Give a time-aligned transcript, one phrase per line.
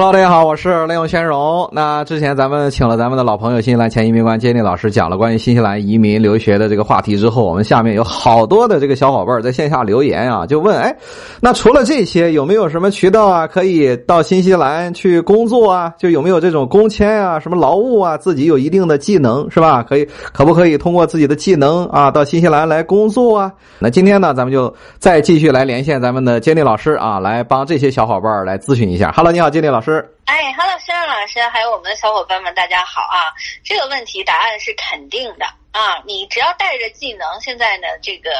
[0.00, 1.68] Hello，大家好，我是雷永先荣。
[1.72, 10.96] 那之前咱们请了咱们的老朋友新西兰前移民官杰尼老师讲了关于新西兰移民留学的这个话题之后，我们下面有好多的这个小伙伴在线下留言啊，就问，哎，
[11.38, 15.92] 那除了这些，有没有什么渠道啊，可以到新西兰去工作啊？
[15.98, 19.82] 就有没有这种工签啊，什么劳务啊，自己有一定的技能是吧？
[19.86, 23.52] 可以，可不可以通过自己的技能啊，到新西兰来工作啊？
[23.78, 29.12] 那今天呢，咱们就再继续来连线咱们的杰尼老师啊，来帮这些小伙伴来咨询一下。
[29.14, 29.89] Hello，你好，杰尼老师。
[29.90, 33.34] 师，哎，Hello，先生老师，还有我们的小伙伴们，大家好啊！
[33.64, 36.02] 这个问题答案是肯定的啊！
[36.04, 38.30] 你只要带着技能，现在呢，这个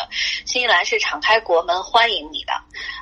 [0.44, 2.52] 新西兰是敞开国门欢迎你的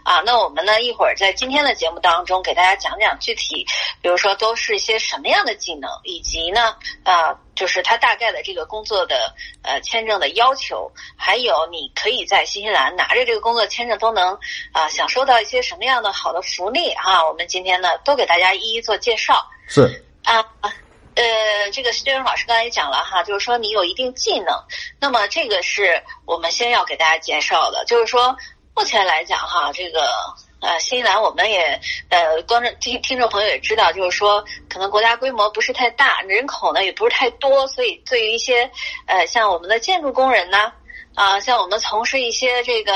[0.05, 0.23] 啊！
[0.25, 3.67] 那我们呢，一会儿在今天的节目当中给大家讲讲具体，
[4.03, 7.39] 比如说都是一些什么样的技能，以及呢，啊。
[7.59, 14.39] 就是他大概的这个工作的呃签证的要求，还有你可以在新西兰拿着这个工作签证都能
[14.71, 17.27] 啊享受到一些什么样的好的福利啊？
[17.27, 19.45] 我们今天呢都给大家一一做介绍。
[19.67, 20.41] 是啊，
[21.21, 24.55] 呃，这个薛荣老师刚才也讲了哈，就是说你有一定技能，
[25.01, 28.37] 那么这个是我们先要给大家介绍的，就是说
[28.75, 30.09] 目前来讲哈，这个。
[30.61, 31.81] 呃，新西兰我们也
[32.11, 38.69] 呃，观众听听众朋友也知道，就是说可能国家规模不是太大，人口呢也不是太多，所以对于一些
[39.07, 40.73] 呃像我们的建筑工人呢，
[41.15, 42.93] 啊，像我们从事一些这个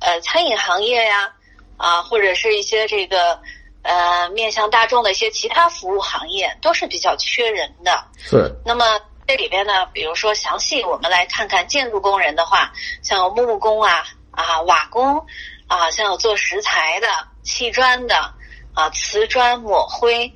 [0.00, 1.30] 呃餐饮行业呀，
[1.76, 3.38] 啊，或者是一些这个
[3.82, 8.04] 呃面向大众的一些其他服务行业，都是比较缺人的。
[8.18, 8.54] 是。
[8.64, 12.72] 那么这里边呢，比如说详细我们来看看建筑工人的话，
[13.02, 15.26] 像木工啊啊瓦工。
[15.68, 17.08] 啊，像有做石材的、
[17.42, 18.34] 砌砖的，
[18.74, 20.30] 啊，瓷砖抹灰，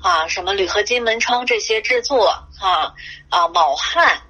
[0.00, 2.26] 啊，什么铝合金门窗这些制作，
[2.60, 2.92] 啊
[3.28, 4.20] 啊，铆焊，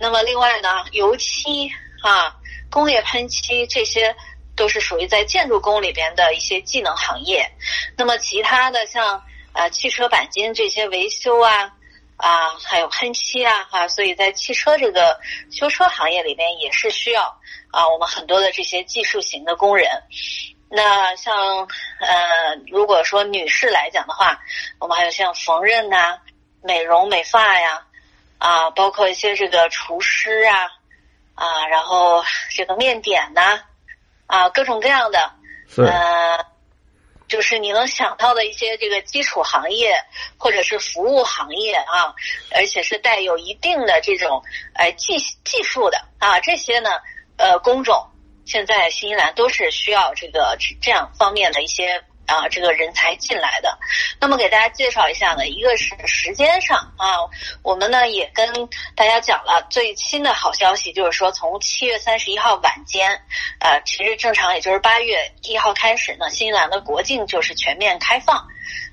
[0.00, 1.70] 那么另外呢，油漆
[2.02, 2.34] 啊，
[2.72, 4.16] 工业喷漆，这些
[4.60, 7.50] 都是属于在建筑工里边的一些技能行业。
[7.96, 11.72] 那么其他的像呃汽车钣金这些维修啊。
[12.22, 15.18] 啊，还有喷漆啊，哈，所以在汽车这个
[15.50, 17.22] 修车行业里边也是需要
[17.70, 19.88] 啊，我们很多的这些技术型的工人。
[20.68, 21.66] 那像
[21.98, 24.38] 呃，如果说女士来讲的话，
[24.78, 26.18] 我们还有像缝纫呐、
[26.62, 27.86] 美容美发呀，
[28.36, 30.68] 啊，包括一些这个厨师啊，
[31.34, 32.22] 啊，然后
[32.54, 33.64] 这个面点呐，啊，
[34.50, 35.32] 各种各样的，
[35.76, 36.46] 呃。
[37.28, 39.94] 就是你能想到的一些这个基础行业
[40.36, 42.12] 或者是服务行业啊，
[42.52, 44.42] 而且是带有一定的这种
[44.74, 46.90] 呃技技术的啊，这些呢
[47.36, 48.10] 呃工种，
[48.44, 52.02] 现在新西兰都是需要这个这样方面的一些。
[52.30, 53.76] 啊，这个人才进来的，
[54.20, 57.18] 那么给大家介绍一下呢，一个是时间上啊，
[57.64, 58.48] 我们呢也跟
[58.94, 63.10] 大家讲了最新的好消息，就是说从七月三十一号晚间，
[63.58, 68.46] 呃，其实正常也就是八月一号开始呢，新西兰的国境就是全面开放，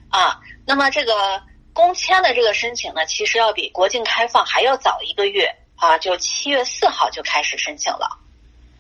[0.10, 1.40] 啊，那么这个
[1.74, 8.27] 工签的这个申请呢，其实要比国境开放还要早一个月啊，就七月四号就开始申请了。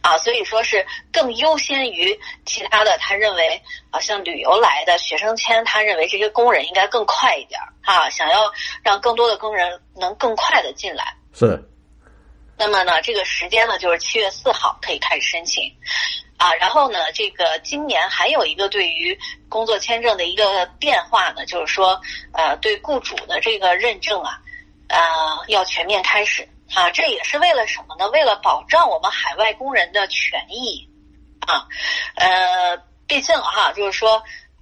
[0.07, 2.97] 啊，所以说是更优先于其他的。
[2.97, 8.49] 他认为啊，像旅游来的学生签，他认为这些工人应该更快一点啊，想要
[8.81, 11.13] 让更多的工人能更快的进来。
[11.33, 11.61] 是。
[12.57, 15.69] 那么呢，这个时间呢，就是七月四号可以开始申请
[16.37, 16.53] 啊。
[16.53, 19.17] 然后呢，这个今年还有一个对于
[19.49, 21.99] 工作签证的一个变化呢，就是说
[22.31, 24.39] 呃，对雇主的这个认证啊，
[24.87, 24.99] 呃，
[25.49, 26.47] 要全面开始。
[26.75, 28.09] 啊，这也是为了什么呢？
[28.09, 30.87] 为了保障我们海外工人的权益，
[31.47, 31.65] 啊，
[32.15, 34.21] 呃，毕竟哈，就是说，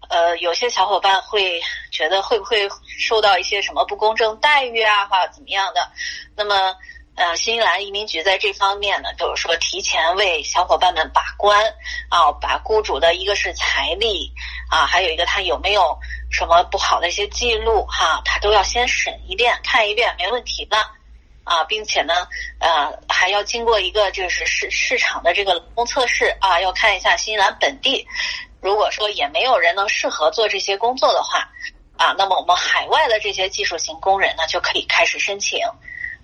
[0.09, 1.59] 呃，有些小伙伴会
[1.91, 5.91] 觉得会不会受到一些什么不公正待遇啊，或者怎么样的？
[6.35, 6.75] 那么，
[7.15, 11.65] 呃，新西兰移民局在这方面呢，就是说提前为小伙伴们把关
[12.09, 14.31] 啊，把雇主的一个是财力
[14.69, 15.97] 啊，还有一个他有没有
[16.31, 20.77] 什么不好的一些记录哈，他都要先审一遍，看一遍，没问题的。
[21.45, 22.13] 啊，并且呢，
[22.59, 28.07] 呃，还要经过一个就是市市场的这个劳动测试啊，要看一下新西兰本地，
[28.59, 31.47] 如果说也没有人能适合做这些工作的话，
[31.97, 35.59] 啊，那么我们海外的这些技术型工人呢就可以开始申请，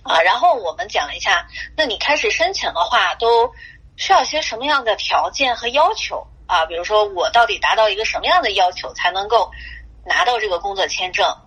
[0.02, 1.48] 啊，然后我们讲一下，
[1.78, 3.54] 那你开始申请的话，都
[3.98, 6.66] 需要些什么样的条件和要求啊？
[6.66, 9.52] 比如说我到底达到一个什么样的要求才能够
[10.04, 11.38] 拿到这个工作签证？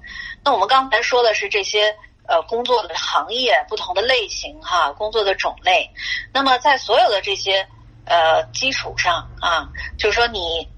[0.44, 1.96] 那我们刚才说的是这些。
[2.26, 5.90] 呃，工作的行业不同的类型哈，工作的种类，
[6.32, 7.68] 那么在所有的这些
[8.06, 9.68] 呃基础上啊，
[9.98, 10.68] 就是说你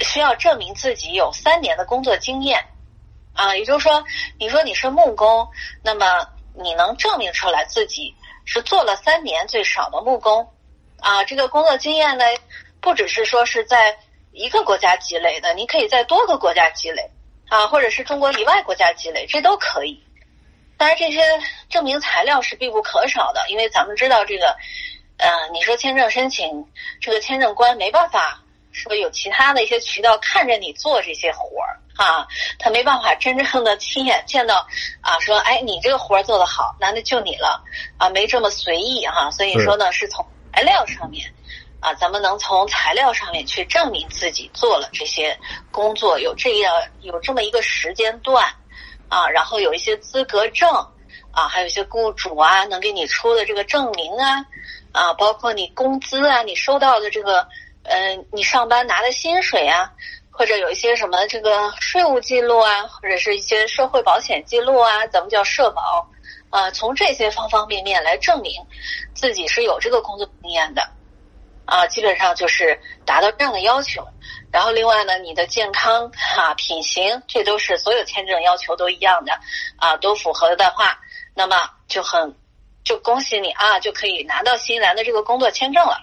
[0.00, 2.64] 需要证明自己有三年的工作经验。
[3.38, 4.02] 啊，也就是说，
[4.38, 5.46] 你说你是木工，
[5.82, 8.14] 那么你能证明出来自己
[8.46, 10.50] 是做了三年最少的木工。
[11.00, 12.24] 啊，这个工作经验呢，
[12.80, 13.98] 不只是说是在
[14.32, 17.10] 一个国家积累的，你可以在多个国家积累。
[17.50, 20.02] 啊，或者是中国以外国家积累，这都可以。
[20.78, 21.22] 当然，这些
[21.70, 24.54] 证明材料是必不可少的，因为咱们知道这个，
[25.16, 26.66] 呃，你说签证申请，
[27.00, 28.42] 这个签证官没办法
[28.72, 32.28] 说有其他的一些渠道看着你做这些活儿啊，
[32.58, 34.66] 他没办法真正的亲眼见到
[35.00, 37.64] 啊，说哎，你这个活儿做得好，那那就你了
[37.96, 39.30] 啊，没这么随意哈。
[39.30, 41.32] 所以说呢，是从材料上面
[41.80, 45.38] 啊，咱们能从材料上面去证明自己做了这些
[45.70, 48.46] 工作，有这样有这么一个时间段。
[49.08, 50.68] 啊，然后有一些资格证，
[51.32, 54.44] 啊，还有一些雇主啊能给你出的这个证明啊，
[54.92, 57.46] 啊，包括你工资啊，你收到的这个，
[57.84, 59.92] 呃，你上班拿的薪水啊，
[60.30, 66.08] 或者有一些什么这个税务记录啊，或者是一些社会保险记录啊，咱们叫社保，
[66.50, 68.52] 啊，从这些方方面面来证明
[69.14, 70.82] 自己是有这个工作经验的，
[71.66, 74.02] 啊，基本上就是达到这样的要求。
[74.50, 79.32] 然后另外呢，你的健康啊、品行，这都是所有签证要求都一样的
[79.76, 80.98] 啊，都符合的话，
[81.34, 82.34] 那么就很
[82.84, 85.98] 就恭喜你啊，就可以拿到新西兰的这个工作签证了。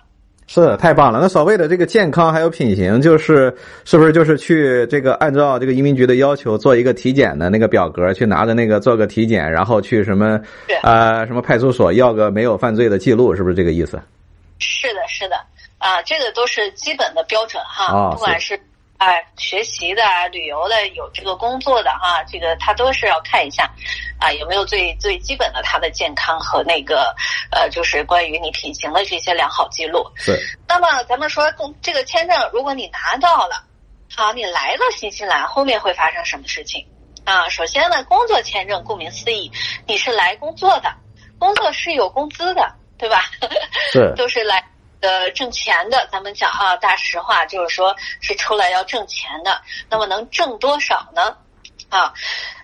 [0.46, 1.20] 是太棒了！
[1.22, 3.56] 那所谓的这个健康还有品行，就是
[3.86, 10.38] 是不是就是去这个按照这个移民局的要求做一个体检的那个表格，去拿着那个做个体检，然后去什么
[10.84, 14.00] 呃什么派出所要个没有犯罪的记录，是不是这个意思？
[14.60, 15.38] 是的，是的。
[15.84, 18.56] 啊，这个都是基本的标准哈，不管是
[18.98, 19.08] 啊
[19.38, 20.02] 学习的、
[20.32, 23.70] 旅游的、有这个工作的哈，这个他都是要看一下，
[24.18, 27.14] 啊有没有最最基本的他的健康和那个
[27.52, 30.10] 呃，就是关于你品行的这些良好记录。
[30.16, 30.40] 是。
[30.70, 31.52] 那么咱们说，
[31.82, 33.62] 这个签证如果你拿到了，
[34.16, 36.88] 好，你来到新西兰，后面会发生什么事情？
[37.26, 39.52] 啊，首先呢，工作签证顾名思义，
[39.86, 40.90] 你是来工作的，
[41.38, 43.26] 工作是有工资的，对吧？
[43.92, 44.14] 对。
[44.16, 44.63] 都是来。
[45.04, 49.62] 呃，挣钱的，咱们讲啊，大实话就是说，是出来要挣钱的。
[49.90, 51.36] 那么能挣多少呢？
[51.90, 52.14] 啊，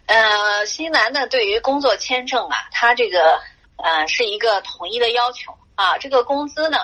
[0.06, 3.42] 呃，新西兰呢，对于工作签证啊，它这个
[3.76, 5.98] 呃是一个统一的要求啊。
[5.98, 6.78] 这个工资呢，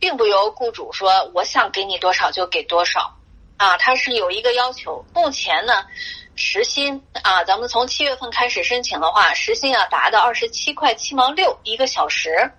[0.00, 3.16] 并不由雇主说我想给你多少就给多少
[3.58, 5.04] 啊，它是有一个要求。
[5.14, 5.86] 目前呢，
[6.34, 12.52] 时薪啊，咱们从七月份开始申请的话，时薪要达到二十七块七毛六一个小时。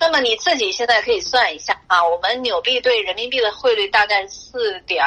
[0.00, 5.04] 那么你自己现在可以算一下啊，我们纽币对人民币的汇率大概四点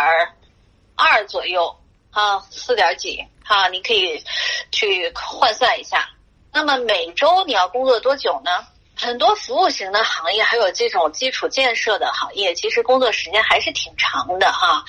[0.95, 1.75] 二左右
[2.11, 4.23] 啊，四点几啊，你可以
[4.71, 6.09] 去换算一下。
[6.51, 8.51] 那么每周你要工作多久呢？
[8.97, 14.83] 很多服务型的行业，还有这种基础建设的行业，其实工作时间还是挺长的哈。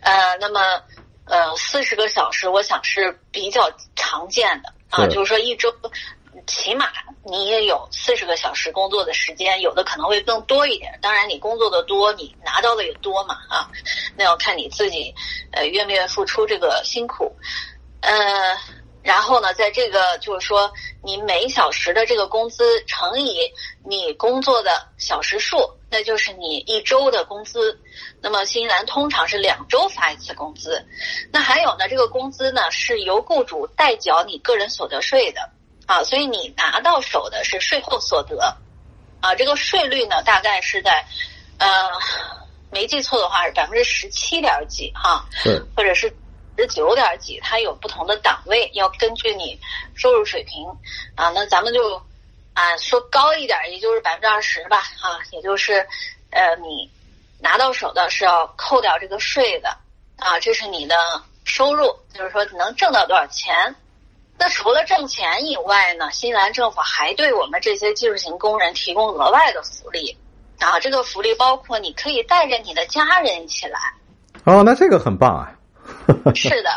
[0.00, 0.82] 呃，那么
[1.26, 5.72] 呃，四十个小时，我想是比较常见的啊，就是说一周。
[6.46, 6.90] 起码
[7.24, 10.98] 你也有四十个小时工作的时间，有的可能会更多一点。
[11.02, 13.70] 当然，你工作的多，你拿到的也多嘛啊。
[14.16, 15.14] 那要看你自己，
[15.52, 17.36] 呃，愿不愿意付出这个辛苦。
[18.00, 18.56] 呃，
[19.02, 20.72] 然后呢，在这个就是说，
[21.04, 23.52] 你每小时的这个工资乘以
[23.84, 25.58] 你工作的小时数，
[25.90, 27.78] 那就是你一周的工资。
[28.20, 30.84] 那么新西兰通常是两周发一次工资。
[31.30, 35.40] 那还有呢，这个工资呢是由雇主代缴你个人所得税的。
[35.86, 38.56] 啊，所以你拿到手的是税后所得，
[39.20, 41.04] 啊，这个税率呢大概是在，
[41.58, 41.90] 呃，
[42.70, 45.26] 没记错的话是百分之十七点几哈，
[45.76, 46.14] 或者是
[46.56, 49.58] 十九点几，它有不同的档位，要根据你
[49.94, 50.66] 收入水平，
[51.16, 52.00] 啊，那咱们就
[52.54, 55.86] 啊说高一点，也就是百分之二十吧，啊，也就是
[56.30, 56.90] 呃你
[57.40, 59.76] 拿到手的是要扣掉这个税的，
[60.16, 60.96] 啊，这是你的
[61.44, 63.74] 收入，就是说你能挣到多少钱。
[64.42, 70.18] 那除了挣钱以外呢，新西兰政府还对我们这些技术型工人提供额外的福利
[70.58, 70.80] 啊！
[70.80, 73.78] 这个福利包括你可以带着你的家人一起来。
[74.42, 75.46] 哦，那这个很棒啊！
[76.34, 76.70] 是的，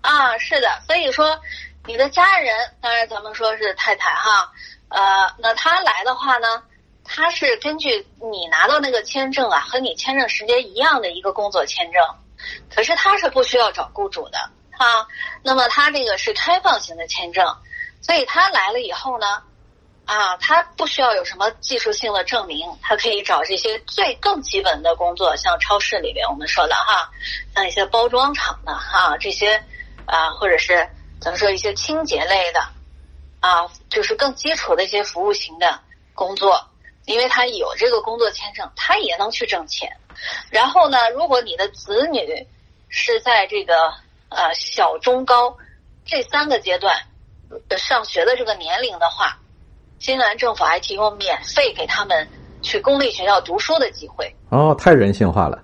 [0.00, 0.68] 啊，是的。
[0.86, 1.38] 所以说，
[1.86, 4.50] 你的家人，当然咱们说是太太哈，
[4.88, 6.62] 呃，那他来的话呢，
[7.04, 12.02] 他是根据你拿到那个签证啊，和你签证时间一样的一个工作签证，
[12.74, 14.38] 可是他是不需要找雇主的。
[14.78, 15.06] 啊，
[15.42, 17.56] 那么他这个是开放型的签证，
[18.00, 19.42] 所以他来了以后呢，
[20.06, 27.10] 啊，他不需要有什么技术性的证明，他可以找这些最更基本的工作，像超市里边我们说的哈，
[27.54, 29.62] 像一些包装厂的哈，这些
[30.06, 30.88] 啊，或者是
[31.20, 32.60] 怎么说一些清洁类的，
[33.40, 35.78] 啊，就是更基础的一些服务型的
[36.14, 36.66] 工作，
[37.04, 39.96] 因为他有这个工作签证，他也能去挣钱。
[40.50, 42.48] 然后呢，如果你的子女
[42.88, 43.92] 是在这个。
[44.34, 45.56] 呃，小、中、高
[46.04, 46.94] 这三个阶段
[47.76, 49.38] 上学的这个年龄的话，
[49.98, 52.28] 新西兰政府还提供免费给他们
[52.62, 54.34] 去公立学校读书的机会。
[54.50, 55.62] 哦，太人性化了。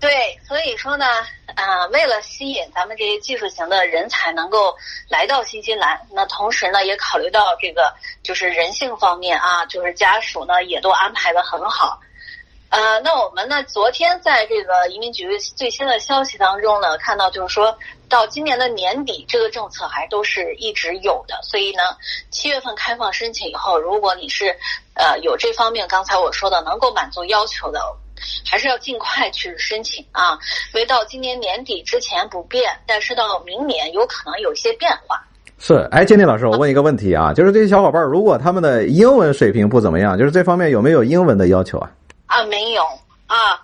[0.00, 1.06] 对，所以说呢，
[1.54, 4.74] 啊，为了吸引咱们这些技术型的人才能够
[5.08, 11.98] 来到新西兰，那同时呢，也考虑到这个就是人性方面啊，就是家属呢也都安排的很好。
[12.74, 17.72] 呃，那我们呢，昨天在这个移民局最新的消息当中呢，看到就是说
[18.08, 21.38] 到今年的年底，这个政策还都是一直有的。
[21.44, 21.82] 所以呢，
[22.30, 24.46] 七月份开放申请以后，如果你是
[24.94, 27.80] 呃有这方面刚才我说的能够满足要求的。
[28.48, 30.38] 还是要尽快去申请啊，
[30.72, 35.20] 因为到今年年底之前不变，但是到明年有可能有一些变化。
[35.58, 41.90] 是，哎，金丽老师，我问一个问题啊，就是这些小伙伴如果他们的英文水平不怎么样，就是这方面有没有英文的要求啊？
[42.34, 42.82] 啊，没有
[43.28, 43.62] 啊，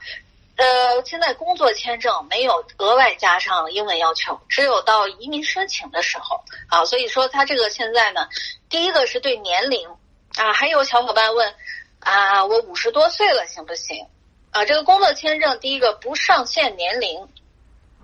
[0.55, 8.29] 呃，现在工作签证没有额外加上英文要求，只有到移民申请的时候啊，所以说他这个现在呢，
[8.69, 9.89] 第一个是对年龄
[10.37, 11.53] 啊，还有小伙伴问
[11.99, 14.07] 啊，我五十多岁了行不行？
[14.53, 17.29] 啊，这个工作签证第一个不上限年龄，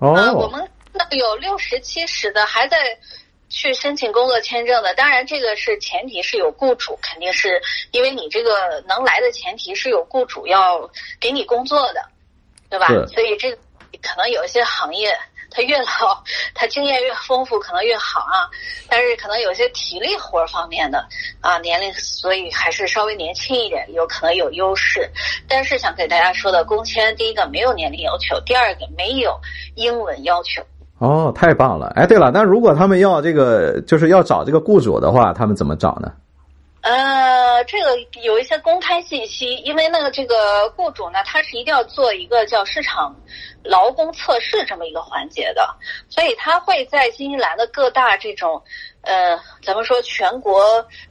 [0.00, 0.68] 哦，我们
[1.12, 2.98] 有六十七十的还在
[3.48, 7.60] 去申请工作签证的，当然这个是前提是有雇主，肯定是
[7.90, 12.04] 因为你这个能来的前提是有雇主要给你工作的，
[12.68, 12.88] 对吧？
[13.06, 13.50] 所以这
[14.02, 15.16] 可能有一些行业。
[15.48, 16.22] 他越老，
[16.54, 18.50] 他经验越丰富，可能越好啊。
[18.88, 21.06] 但是可能有些体力活方面的
[21.40, 25.08] 啊，年龄所以还是稍微年轻一点，有可能有优势。
[25.48, 29.40] 但是想给大家说的，工签第一个没有年龄要求，第二个没有
[29.76, 30.62] 英文要求。
[30.98, 31.92] 哦，太棒了！
[31.94, 36.10] 哎，对了，那如果他们要这个，就是要找这个雇主的话，他们怎么找呢？
[36.82, 43.14] 呃，这个有一些公开信息，因为那个这个雇主呢，他是一定要做一个叫市场
[43.64, 45.68] 劳工测试这么一个环节的，
[46.08, 48.62] 所以他会在新西兰的各大这种
[49.02, 50.62] 呃，咱们说全国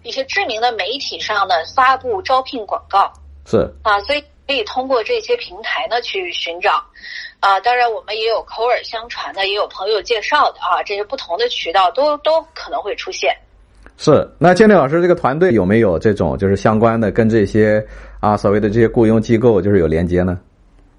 [0.02, 3.12] 一些知名的媒体上呢发布招聘广告，
[3.46, 6.82] 是啊，所以可以通过这些平台呢去寻找
[7.46, 13.32] 啊，当然我们也有口耳相传的，也有朋友介绍的啊，这些不同的渠道都都可能会出现。
[13.98, 17.86] 是，那建立老师这个团队有没有这种就是相关的跟这些
[18.20, 20.40] 啊所谓的这些雇佣机构就是有连接呢？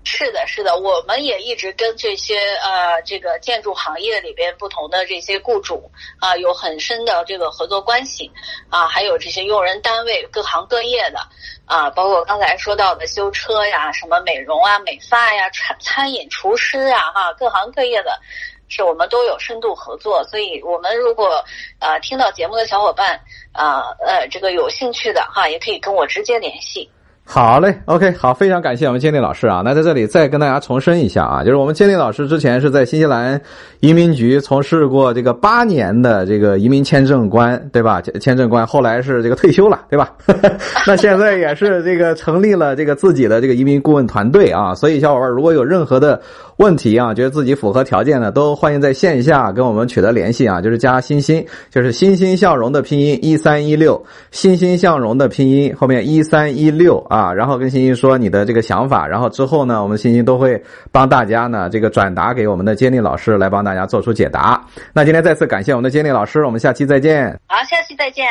[0.09, 8.31] 是的，是的，我们也一直跟这些呃这个建筑行业里边不同的这些雇主啊有很深的这个合作关系
[8.71, 11.19] 啊，还有这些用人单位各行各业的
[11.67, 18.21] 啊，包括刚才说到的修车呀、什么美容啊、美发呀、餐餐饮厨师啊哈，各行各业的。
[18.69, 21.45] 是我们都有深度合作，所以我们如果
[21.81, 23.21] 呃听到节目的小伙伴
[23.53, 26.91] 啊呃这个有兴趣的哈，也可以跟我直接联系。
[27.29, 29.61] 好嘞，OK，好，非常感谢我们建立老师啊。
[29.65, 33.39] 那在这里再跟大家重申一下啊，就是我们建立老师之前是在新西兰
[33.81, 38.01] 移民局从事过这个八年的这个移民签证官，对吧？
[38.21, 40.13] 签证官后来是这个退休了，对吧？
[40.87, 44.73] 那现在也是这个成立了这个自己的这个移民顾问团队啊。
[44.77, 46.21] 所以小伙伴如果有任何的
[46.59, 50.61] 问题啊，觉得自己符合条件的，都欢迎在线下跟我们取得联系啊。
[50.61, 57.16] 就是加欣欣，就是欣欣向荣的拼音一三一六，欣欣向荣的拼音后面一三一六啊。
[57.17, 64.63] 啊，然后跟欣欣说你的这个想法，然后之后呢，我们欣欣都会帮大家呢这个转达给我们的监理老师来帮大家做出解答。
[64.93, 67.33] 那今天再次感谢我们的监理老师，我们下期再见。
[67.47, 68.27] 好，下期再见。